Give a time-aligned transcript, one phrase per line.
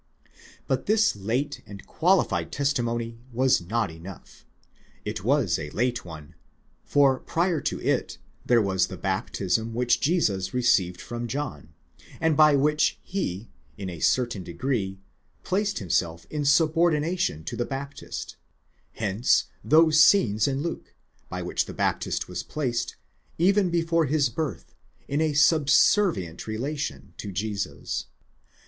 [0.65, 4.47] But this late and qualified testimony was not enough.
[5.05, 6.33] It was a late one,
[6.83, 11.75] for prior to it there was the baptism which Jesus received from John,
[12.19, 14.97] and by which he, in a certain degree,
[15.43, 18.37] placed himself in subordination to the Baptist;
[18.93, 20.95] hence those scenes in Luke,
[21.29, 22.95] by which the Baptist was placed,
[23.37, 24.73] even before his birth,
[25.07, 28.07] in a subservient relation to Jesus.